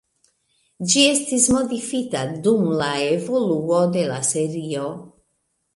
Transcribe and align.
Ĝi 0.93 1.03
estis 1.09 1.45
modifita 1.57 2.23
dum 2.49 2.67
la 2.83 2.91
evoluo 3.13 3.87
de 3.99 4.11
la 4.15 4.21
serio. 4.35 4.93